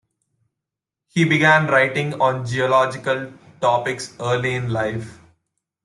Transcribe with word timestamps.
He 1.09 1.25
began 1.25 1.67
writing 1.67 2.19
on 2.19 2.47
geological 2.47 3.31
topics 3.61 4.15
early 4.19 4.55
in 4.55 4.69
life. 4.73 5.19